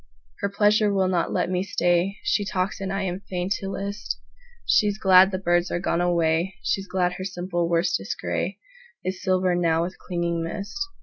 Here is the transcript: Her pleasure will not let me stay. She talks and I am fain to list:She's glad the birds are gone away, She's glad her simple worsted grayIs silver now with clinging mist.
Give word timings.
Her 0.39 0.49
pleasure 0.49 0.91
will 0.91 1.07
not 1.07 1.31
let 1.31 1.51
me 1.51 1.61
stay. 1.61 2.17
She 2.23 2.43
talks 2.43 2.81
and 2.81 2.91
I 2.91 3.03
am 3.03 3.19
fain 3.19 3.51
to 3.59 3.69
list:She's 3.69 4.97
glad 4.97 5.29
the 5.29 5.37
birds 5.37 5.69
are 5.69 5.77
gone 5.79 6.01
away, 6.01 6.55
She's 6.63 6.87
glad 6.87 7.13
her 7.19 7.23
simple 7.23 7.69
worsted 7.69 8.07
grayIs 8.19 8.57
silver 9.21 9.53
now 9.53 9.83
with 9.83 9.99
clinging 9.99 10.41
mist. 10.43 10.75